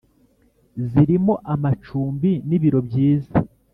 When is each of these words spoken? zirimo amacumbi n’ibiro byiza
zirimo 0.89 1.33
amacumbi 1.53 2.31
n’ibiro 2.47 2.79
byiza 2.87 3.37